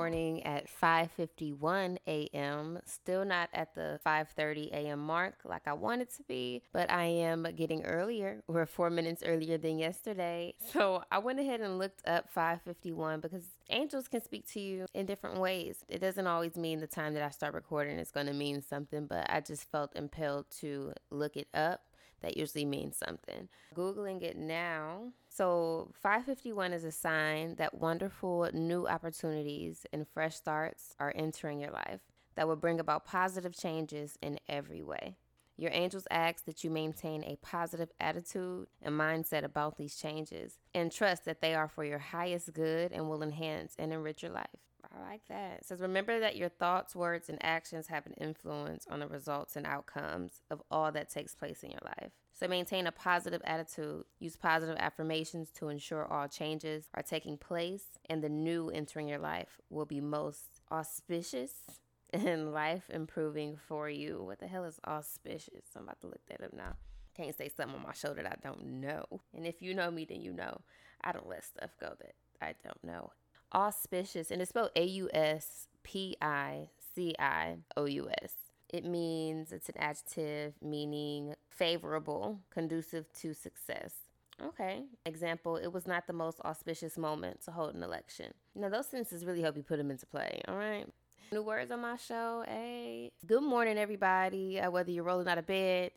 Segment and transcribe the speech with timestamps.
[0.00, 2.78] morning at 5:51 a.m.
[2.84, 5.00] Still not at the 5:30 a.m.
[5.00, 8.42] mark like I wanted to be, but I am getting earlier.
[8.46, 10.54] We're 4 minutes earlier than yesterday.
[10.72, 15.04] So, I went ahead and looked up 5:51 because angels can speak to you in
[15.04, 15.84] different ways.
[15.88, 19.06] It doesn't always mean the time that I start recording is going to mean something,
[19.06, 21.80] but I just felt impelled to look it up
[22.20, 23.48] that usually means something.
[23.74, 25.12] Googling it now.
[25.28, 31.70] So 551 is a sign that wonderful new opportunities and fresh starts are entering your
[31.70, 32.00] life
[32.34, 35.16] that will bring about positive changes in every way.
[35.56, 40.90] Your angels ask that you maintain a positive attitude and mindset about these changes and
[40.90, 44.46] trust that they are for your highest good and will enhance and enrich your life.
[44.92, 45.58] I like that.
[45.60, 49.54] It says, remember that your thoughts, words, and actions have an influence on the results
[49.54, 52.10] and outcomes of all that takes place in your life.
[52.32, 54.04] So maintain a positive attitude.
[54.18, 59.18] Use positive affirmations to ensure all changes are taking place and the new entering your
[59.18, 61.52] life will be most auspicious
[62.12, 64.22] and life improving for you.
[64.24, 65.66] What the hell is auspicious?
[65.76, 66.74] I'm about to look that up now.
[67.16, 69.04] Can't say something on my show that I don't know.
[69.36, 70.62] And if you know me, then you know.
[71.02, 73.10] I don't let stuff go that I don't know
[73.54, 78.34] auspicious, and it's spelled A U S P I C I O U S.
[78.68, 83.94] It means it's an adjective meaning favorable, conducive to success.
[84.42, 84.84] Okay.
[85.04, 88.32] Example, it was not the most auspicious moment to hold an election.
[88.54, 90.40] Now, those sentences really help you put them into play.
[90.48, 90.86] All right.
[91.32, 92.44] New words on my show.
[92.46, 93.12] Hey.
[93.26, 94.60] Good morning, everybody.
[94.60, 95.90] Uh, whether you're rolling out of bed,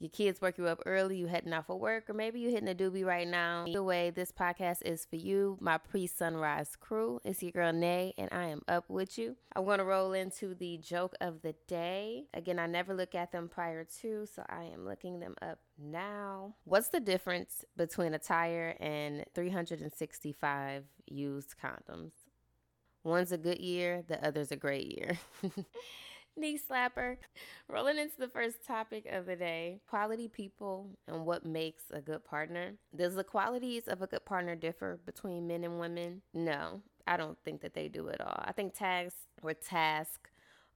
[0.00, 2.70] your kids work you up early, you heading out for work, or maybe you're hitting
[2.70, 3.66] a doobie right now.
[3.68, 7.20] Either way, this podcast is for you, my pre-sunrise crew.
[7.22, 9.36] It's your girl Nay, and I am up with you.
[9.54, 12.24] I'm gonna roll into the joke of the day.
[12.32, 16.54] Again, I never look at them prior to, so I am looking them up now.
[16.64, 22.12] What's the difference between a tire and 365 used condoms?
[23.04, 25.18] One's a good year, the other's a great year.
[26.36, 27.16] knee slapper.
[27.68, 32.24] Rolling into the first topic of the day quality people and what makes a good
[32.24, 32.74] partner.
[32.94, 36.22] Does the qualities of a good partner differ between men and women?
[36.34, 38.42] No, I don't think that they do at all.
[38.44, 40.30] I think tags or task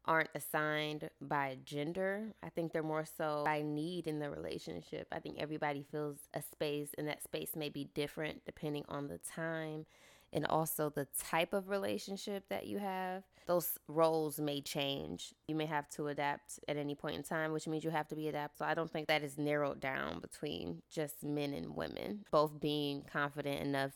[0.06, 2.34] aren't assigned by gender.
[2.42, 5.08] I think they're more so by need in the relationship.
[5.10, 9.18] I think everybody feels a space, and that space may be different depending on the
[9.18, 9.86] time
[10.34, 15.32] and also the type of relationship that you have, those roles may change.
[15.48, 18.16] You may have to adapt at any point in time, which means you have to
[18.16, 18.58] be adapted.
[18.58, 23.02] So I don't think that is narrowed down between just men and women, both being
[23.10, 23.92] confident enough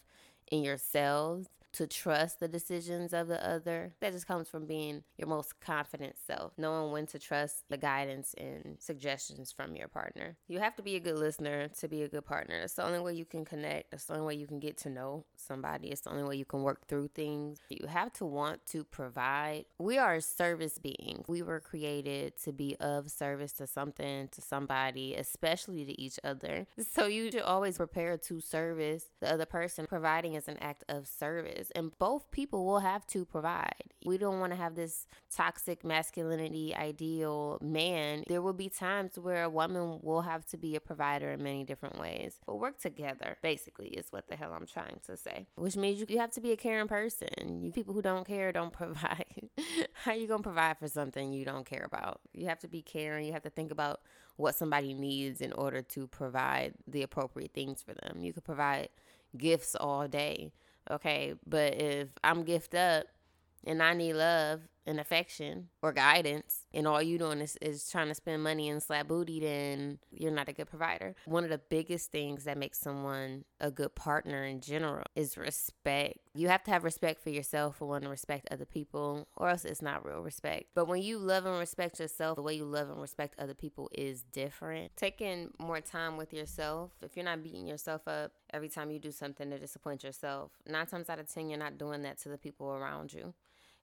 [0.51, 3.95] in yourselves to trust the decisions of the other.
[4.01, 8.35] That just comes from being your most confident self, knowing when to trust the guidance
[8.39, 10.37] and suggestions from your partner.
[10.49, 12.57] You have to be a good listener to be a good partner.
[12.57, 13.93] It's the only way you can connect.
[13.93, 15.89] It's the only way you can get to know somebody.
[15.89, 17.59] It's the only way you can work through things.
[17.69, 19.67] You have to want to provide.
[19.79, 21.25] We are service beings.
[21.29, 26.67] We were created to be of service to something, to somebody, especially to each other.
[26.93, 29.87] So you should always prepare to service the other person.
[29.87, 33.95] Providing is an act of service And both people will have to provide.
[34.05, 38.25] We don't want to have this toxic masculinity ideal man.
[38.29, 41.65] There will be times where a woman will have to be a provider in many
[41.65, 42.39] different ways.
[42.47, 45.47] But work together, basically, is what the hell I'm trying to say.
[45.57, 47.63] Which means you have to be a caring person.
[47.63, 49.51] You people who don't care don't provide.
[50.05, 52.21] How you going to provide for something you don't care about?
[52.33, 53.27] You have to be caring.
[53.27, 54.01] You have to think about
[54.37, 58.21] what somebody needs in order to provide the appropriate things for them.
[58.21, 58.89] You could provide
[59.37, 60.53] gifts all day
[60.91, 61.35] Okay.
[61.47, 63.07] But if I'm gift up
[63.65, 68.09] and I need love and affection or guidance, and all you doing is, is trying
[68.09, 71.15] to spend money and slap booty, then you're not a good provider.
[71.27, 76.19] One of the biggest things that makes someone a good partner in general is respect.
[76.35, 79.65] You have to have respect for yourself and want to respect other people, or else
[79.65, 80.67] it's not real respect.
[80.75, 83.91] But when you love and respect yourself, the way you love and respect other people
[83.93, 84.97] is different.
[84.97, 89.13] Taking more time with yourself, if you're not beating yourself up every time you do
[89.13, 92.39] something to disappoint yourself, nine times out of ten, you're not doing that to the
[92.39, 93.35] people around you.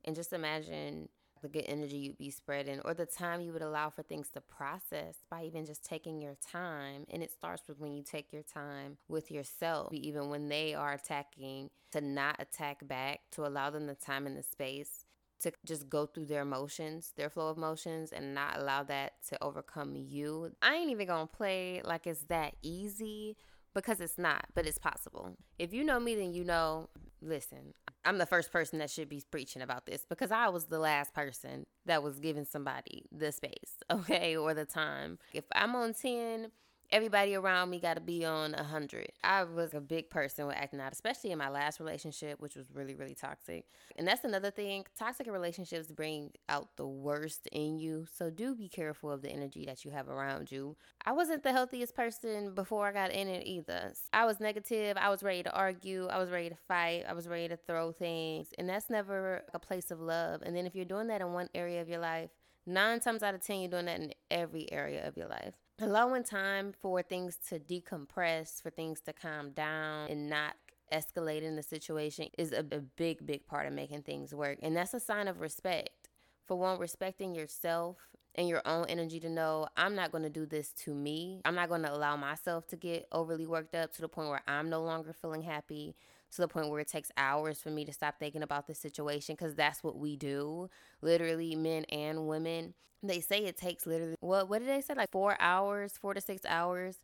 [0.05, 1.09] And just imagine
[1.41, 4.41] the good energy you'd be spreading or the time you would allow for things to
[4.41, 7.05] process by even just taking your time.
[7.09, 10.93] And it starts with when you take your time with yourself, even when they are
[10.93, 15.05] attacking, to not attack back, to allow them the time and the space
[15.41, 19.43] to just go through their emotions, their flow of emotions, and not allow that to
[19.43, 20.51] overcome you.
[20.61, 23.37] I ain't even gonna play like it's that easy
[23.73, 25.35] because it's not, but it's possible.
[25.59, 26.89] If you know me, then you know,
[27.25, 27.73] listen,
[28.05, 31.13] I'm the first person that should be preaching about this because I was the last
[31.13, 35.17] person that was giving somebody the space, okay, or the time.
[35.33, 36.51] If I'm on 10
[36.91, 39.11] everybody around me got to be on a 100.
[39.23, 42.67] I was a big person with acting out, especially in my last relationship, which was
[42.73, 43.65] really, really toxic.
[43.95, 44.85] And that's another thing.
[44.97, 48.05] Toxic relationships bring out the worst in you.
[48.13, 50.75] So do be careful of the energy that you have around you.
[51.05, 53.93] I wasn't the healthiest person before I got in it either.
[54.13, 54.97] I was negative.
[54.99, 56.07] I was ready to argue.
[56.07, 57.03] I was ready to fight.
[57.07, 58.49] I was ready to throw things.
[58.57, 60.41] And that's never a place of love.
[60.43, 62.29] And then if you're doing that in one area of your life,
[62.65, 66.23] nine times out of 10, you're doing that in every area of your life allowing
[66.23, 70.55] time for things to decompress, for things to calm down and not
[70.91, 74.57] escalating the situation is a, a, big, big part of making things work.
[74.61, 76.09] And that's a sign of respect.
[76.45, 77.97] For one, respecting yourself
[78.35, 81.41] and your own energy to know I'm not going to do this to me.
[81.43, 84.43] I'm not going to allow myself to get overly worked up to the point where
[84.47, 85.95] I'm no longer feeling happy
[86.35, 89.35] to the point where it takes hours for me to stop thinking about the situation
[89.35, 90.69] because that's what we do.
[91.01, 92.73] Literally, men and women.
[93.03, 94.95] They say it takes literally what what did they say?
[94.95, 96.99] Like four hours, four to six hours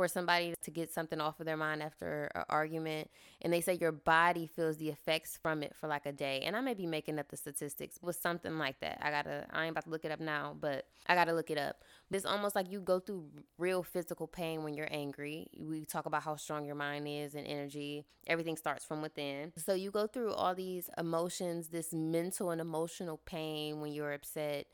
[0.00, 3.10] for somebody to get something off of their mind after an argument.
[3.42, 6.40] And they say your body feels the effects from it for like a day.
[6.40, 8.98] And I may be making up the statistics with something like that.
[9.02, 11.58] I gotta, I ain't about to look it up now, but I gotta look it
[11.58, 11.84] up.
[12.10, 13.26] It's almost like you go through
[13.58, 15.50] real physical pain when you're angry.
[15.60, 18.06] We talk about how strong your mind is and energy.
[18.26, 19.52] Everything starts from within.
[19.58, 24.66] So you go through all these emotions, this mental and emotional pain when you're upset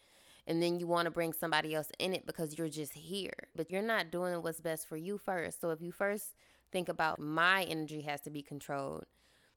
[0.46, 3.34] and then you want to bring somebody else in it because you're just here.
[3.54, 5.60] But you're not doing what's best for you first.
[5.60, 6.34] So if you first
[6.72, 9.04] think about my energy has to be controlled,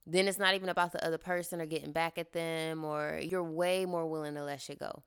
[0.05, 3.43] then it's not even about the other person or getting back at them, or you're
[3.43, 5.03] way more willing to let shit go.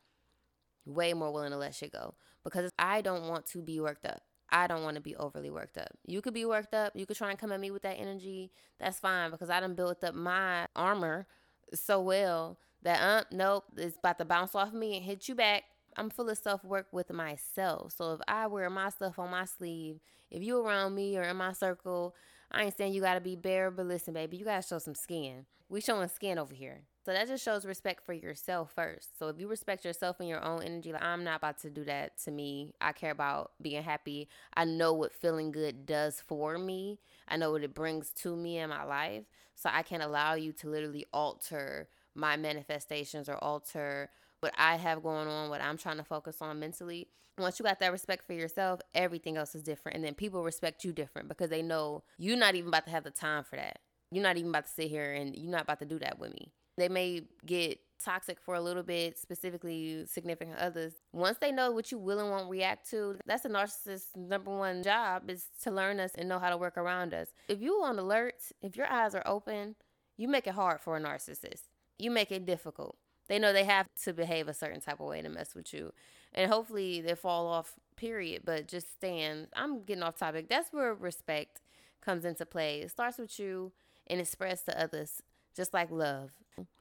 [0.84, 2.14] Way more willing to let shit go
[2.44, 4.22] because I don't want to be worked up.
[4.50, 5.88] I don't want to be overly worked up.
[6.06, 6.92] You could be worked up.
[6.94, 8.52] You could try and come at me with that energy.
[8.78, 11.26] That's fine because I done built up my armor
[11.72, 15.64] so well that, uh, nope, it's about to bounce off me and hit you back.
[15.96, 17.92] I'm full of self work with myself.
[17.96, 20.00] So if I wear my stuff on my sleeve,
[20.30, 22.14] if you around me or in my circle,
[22.50, 25.46] I ain't saying you gotta be bare, but listen, baby, you gotta show some skin.
[25.68, 26.82] We showing skin over here.
[27.04, 29.18] So that just shows respect for yourself first.
[29.18, 31.84] So if you respect yourself and your own energy, like I'm not about to do
[31.84, 32.74] that to me.
[32.80, 34.28] I care about being happy.
[34.54, 37.00] I know what feeling good does for me.
[37.26, 39.24] I know what it brings to me in my life.
[39.54, 44.10] So I can't allow you to literally alter my manifestations or alter
[44.42, 47.08] what I have going on, what I'm trying to focus on mentally.
[47.38, 49.96] Once you got that respect for yourself, everything else is different.
[49.96, 53.04] And then people respect you different because they know you're not even about to have
[53.04, 53.78] the time for that.
[54.10, 56.34] You're not even about to sit here and you're not about to do that with
[56.34, 56.52] me.
[56.76, 60.94] They may get toxic for a little bit, specifically significant others.
[61.12, 64.82] Once they know what you will and won't react to, that's a narcissist's number one
[64.82, 67.28] job is to learn us and know how to work around us.
[67.48, 69.76] If you on alert, if your eyes are open,
[70.16, 71.68] you make it hard for a narcissist.
[71.98, 72.96] You make it difficult
[73.28, 75.92] they know they have to behave a certain type of way to mess with you.
[76.34, 78.42] And hopefully they fall off, period.
[78.44, 79.48] But just stand.
[79.54, 80.48] I'm getting off topic.
[80.48, 81.60] That's where respect
[82.00, 82.80] comes into play.
[82.80, 83.72] It starts with you
[84.06, 85.22] and it spreads to others,
[85.56, 86.30] just like love.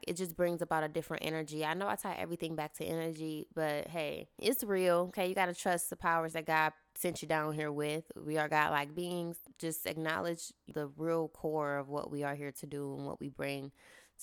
[0.05, 1.63] It just brings about a different energy.
[1.63, 5.07] I know I tie everything back to energy, but hey, it's real.
[5.09, 8.11] Okay, you got to trust the powers that God sent you down here with.
[8.15, 9.37] We are God like beings.
[9.59, 13.29] Just acknowledge the real core of what we are here to do and what we
[13.29, 13.71] bring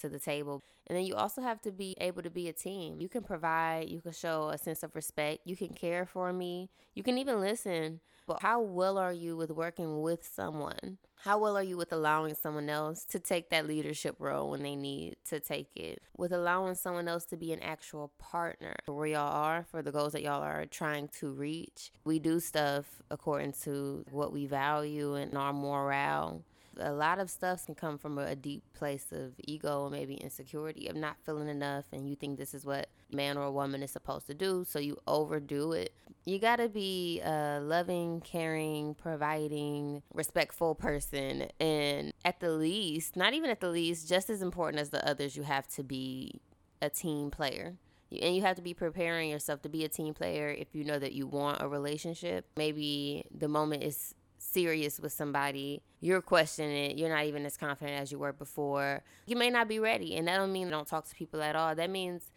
[0.01, 0.63] to the table.
[0.87, 3.01] And then you also have to be able to be a team.
[3.01, 6.71] You can provide, you can show a sense of respect, you can care for me,
[6.95, 8.01] you can even listen.
[8.27, 10.99] But how well are you with working with someone?
[11.23, 14.77] How well are you with allowing someone else to take that leadership role when they
[14.77, 16.01] need to take it?
[16.17, 20.13] With allowing someone else to be an actual partner where y'all are for the goals
[20.13, 21.91] that y'all are trying to reach.
[22.05, 26.45] We do stuff according to what we value and our morale
[26.79, 30.89] a lot of stuff can come from a deep place of ego or maybe insecurity
[30.89, 34.27] of not feeling enough and you think this is what man or woman is supposed
[34.27, 35.95] to do so you overdo it.
[36.25, 43.35] You got to be a loving caring providing respectful person and at the least not
[43.35, 46.41] even at the least just as important as the others you have to be
[46.81, 47.77] a team player.
[48.11, 50.99] And you have to be preparing yourself to be a team player if you know
[50.99, 52.47] that you want a relationship.
[52.57, 54.15] Maybe the moment is
[54.53, 56.99] serious with somebody, you're questioning it.
[56.99, 59.03] You're not even as confident as you were before.
[59.27, 60.17] You may not be ready.
[60.17, 61.75] And that don't mean don't talk to people at all.
[61.75, 62.31] That means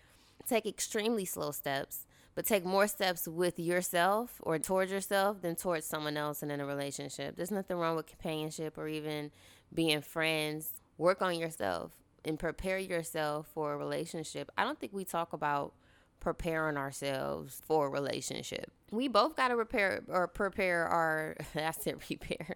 [0.48, 5.86] take extremely slow steps, but take more steps with yourself or towards yourself than towards
[5.86, 7.36] someone else and in a relationship.
[7.36, 9.32] There's nothing wrong with companionship or even
[9.74, 10.74] being friends.
[10.98, 11.91] Work on yourself
[12.25, 14.51] and prepare yourself for a relationship.
[14.58, 15.74] I don't think we talk about
[16.20, 18.72] preparing ourselves for a relationship.
[18.92, 22.56] We both got to repair or prepare our, I said repair.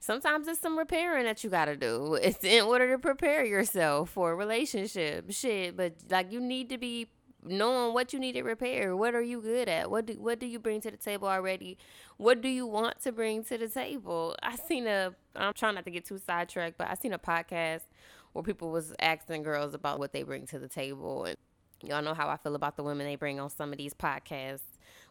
[0.00, 2.14] Sometimes it's some repairing that you got to do.
[2.14, 5.32] It's in order to prepare yourself for a relationship.
[5.32, 7.08] Shit, but like you need to be
[7.42, 8.96] knowing what you need to repair.
[8.96, 9.90] What are you good at?
[9.90, 11.78] What do what do you bring to the table already?
[12.16, 14.34] What do you want to bring to the table?
[14.42, 17.82] I seen a I'm trying not to get too sidetracked, but I seen a podcast
[18.32, 21.36] where people was asking girls about what they bring to the table and
[21.82, 24.60] y'all know how I feel about the women they bring on some of these podcasts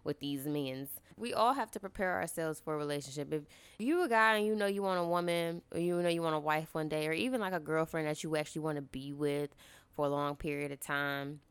[0.05, 0.89] with these men's.
[1.17, 3.33] We all have to prepare ourselves for a relationship.
[3.33, 3.43] If
[3.79, 6.35] you a guy and you know you want a woman, or you know you want
[6.35, 9.11] a wife one day, or even like a girlfriend that you actually want to be
[9.11, 9.49] with
[9.91, 11.41] for a long period of time,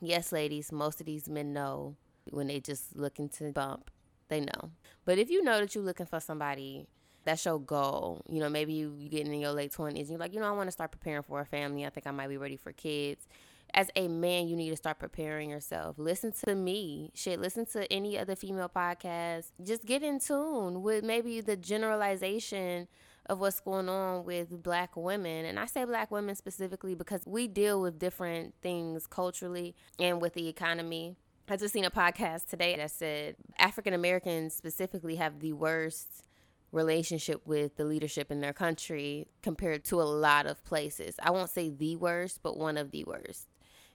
[0.00, 1.96] yes, ladies, most of these men know
[2.30, 3.90] when they just looking to bump,
[4.28, 4.70] they know.
[5.04, 6.86] But if you know that you're looking for somebody
[7.24, 8.20] that's your goal.
[8.28, 10.48] You know, maybe you, you getting in your late 20s, and you're like, you know,
[10.48, 11.86] I want to start preparing for a family.
[11.86, 13.28] I think I might be ready for kids
[13.74, 15.98] as a man, you need to start preparing yourself.
[15.98, 17.10] Listen to me.
[17.14, 19.52] Shit, listen to any other female podcast.
[19.62, 22.86] Just get in tune with maybe the generalization
[23.26, 25.46] of what's going on with black women.
[25.46, 30.34] And I say black women specifically because we deal with different things culturally and with
[30.34, 31.16] the economy.
[31.48, 36.24] I just seen a podcast today that said African Americans specifically have the worst
[36.72, 41.16] relationship with the leadership in their country compared to a lot of places.
[41.22, 43.48] I won't say the worst, but one of the worst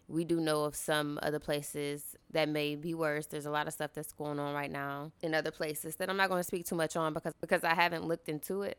[0.08, 3.26] we do know of some other places that may be worse.
[3.26, 6.18] There's a lot of stuff that's going on right now in other places that I'm
[6.18, 8.78] not going to speak too much on because because I haven't looked into it.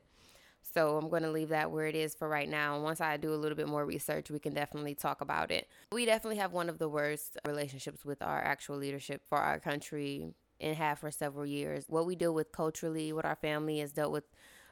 [0.75, 2.75] So I'm going to leave that where it is for right now.
[2.75, 5.69] And Once I do a little bit more research, we can definitely talk about it.
[5.93, 10.35] We definitely have one of the worst relationships with our actual leadership for our country
[10.61, 11.85] and have for several years.
[11.89, 14.25] What we deal with culturally, what our family has dealt with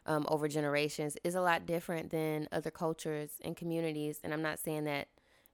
[0.04, 4.20] um, over generations, is a lot different than other cultures and communities.
[4.22, 5.08] And I'm not saying that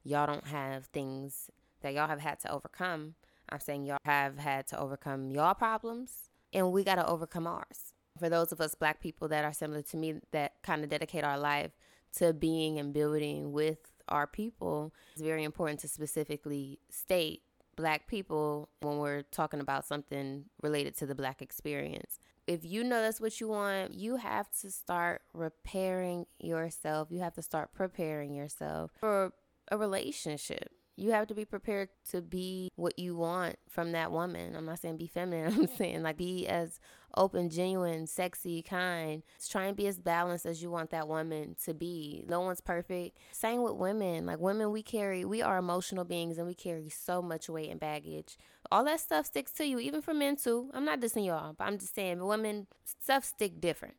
[0.04, 3.14] y'all don't have things that y'all have had to overcome.
[3.48, 7.92] I'm saying y'all have had to overcome y'all problems and we got to overcome ours.
[8.18, 11.24] For those of us black people that are similar to me that kind of dedicate
[11.24, 11.72] our life
[12.16, 13.78] to being and building with
[14.08, 17.42] our people, it's very important to specifically state
[17.76, 22.18] black people when we're talking about something related to the black experience.
[22.46, 27.08] If you know that's what you want, you have to start repairing yourself.
[27.10, 29.32] You have to start preparing yourself for
[29.68, 30.70] a relationship.
[30.96, 34.54] You have to be prepared to be what you want from that woman.
[34.54, 35.54] I'm not saying be feminine.
[35.60, 36.78] I'm saying like be as
[37.16, 39.22] open, genuine, sexy, kind.
[39.48, 42.24] Try and be as balanced as you want that woman to be.
[42.28, 43.18] No one's perfect.
[43.32, 44.26] Same with women.
[44.26, 47.80] Like women, we carry, we are emotional beings and we carry so much weight and
[47.80, 48.36] baggage.
[48.70, 50.70] All that stuff sticks to you, even for men too.
[50.74, 53.94] I'm not dissing y'all, but I'm just saying women, stuff stick different.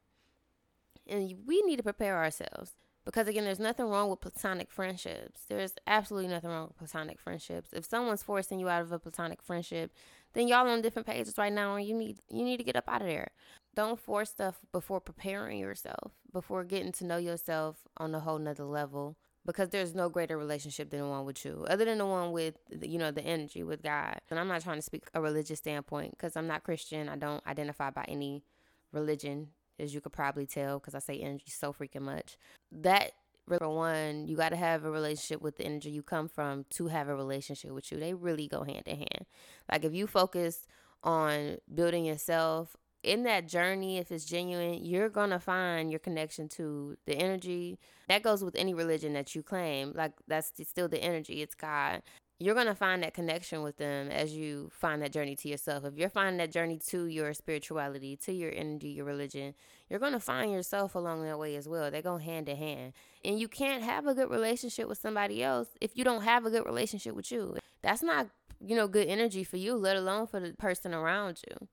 [1.08, 2.74] And we need to prepare ourselves.
[3.06, 5.42] Because again, there's nothing wrong with platonic friendships.
[5.50, 7.74] There's absolutely nothing wrong with platonic friendships.
[7.74, 9.92] If someone's forcing you out of a platonic friendship,
[10.34, 12.88] then y'all on different pages right now and you need you need to get up
[12.88, 13.32] out of there.
[13.76, 18.66] Don't force stuff before preparing yourself, before getting to know yourself on a whole nother
[18.66, 19.18] level.
[19.46, 22.56] Because there's no greater relationship than the one with you, other than the one with
[22.82, 24.22] you know the energy with God.
[24.30, 27.10] And I'm not trying to speak a religious standpoint because I'm not Christian.
[27.10, 28.46] I don't identify by any
[28.94, 32.38] religion as you could probably tell because I say energy so freaking much.
[32.82, 33.12] That
[33.48, 36.88] for one, you got to have a relationship with the energy you come from to
[36.88, 38.00] have a relationship with you.
[38.00, 39.26] They really go hand in hand.
[39.72, 40.66] Like if you focus
[41.04, 46.98] on building yourself in that journey, if it's genuine, you're to find your connection to
[47.06, 47.78] the energy.
[48.08, 49.92] That goes with any religion that you claim.
[49.94, 52.02] Like that's still the energy, it's God
[52.40, 55.86] you're going to find that connection with them as you find that journey to yourself.
[55.86, 59.54] If you're finding that journey to your spirituality, to your energy, your religion,
[59.90, 61.90] you're going to find yourself along that way as well.
[61.92, 62.94] They go hand in hand.
[63.24, 66.50] And you can't have a good relationship with somebody else if you don't have a
[66.50, 67.58] good relationship with you.
[67.82, 68.28] That's not,
[68.60, 71.68] you know, good energy for you, let alone for the person around you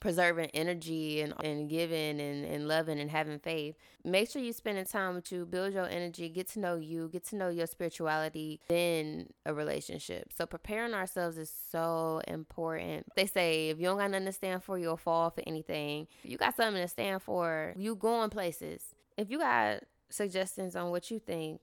[0.00, 3.76] preserving energy and, and giving and, and loving and having faith.
[4.04, 7.24] Make sure you spending time with you, build your energy, get to know you, get
[7.26, 10.32] to know your spirituality, then a relationship.
[10.36, 13.06] So preparing ourselves is so important.
[13.16, 16.06] They say if you don't got nothing to stand for, you'll fall for anything.
[16.22, 18.82] If you got something to stand for, you going places.
[19.16, 21.60] If you got suggestions on what you think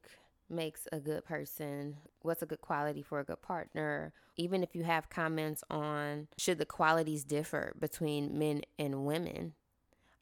[0.54, 4.14] makes a good person, what's a good quality for a good partner.
[4.38, 9.54] Even if you have comments on should the qualities differ between men and women,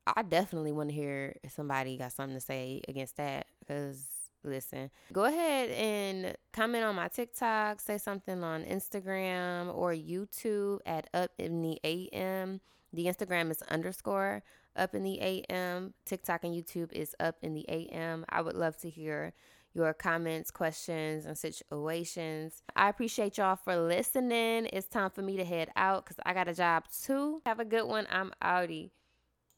[0.08, 4.04] I definitely want to hear somebody got something to say against that because
[4.44, 11.08] listen, go ahead and comment on my TikTok, say something on Instagram or YouTube at
[11.14, 12.62] Up in the AM.
[12.94, 14.44] The Instagram is underscore
[14.76, 15.94] Up in the AM.
[16.06, 18.26] TikTok and YouTube is Up in the AM.
[18.30, 19.34] I would love to hear
[19.74, 22.62] your comments, questions, and situations.
[22.76, 24.68] I appreciate y'all for listening.
[24.74, 27.42] It's time for me to head out because I got a job too.
[27.46, 28.08] Have a good one.
[28.10, 28.92] I'm outie.